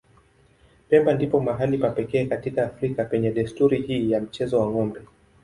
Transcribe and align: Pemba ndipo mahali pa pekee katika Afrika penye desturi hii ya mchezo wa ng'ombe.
Pemba 0.89 1.13
ndipo 1.13 1.39
mahali 1.39 1.77
pa 1.77 1.89
pekee 1.89 2.25
katika 2.25 2.65
Afrika 2.65 3.05
penye 3.05 3.31
desturi 3.31 3.81
hii 3.81 4.11
ya 4.11 4.21
mchezo 4.21 4.59
wa 4.59 4.67
ng'ombe. 4.71 5.01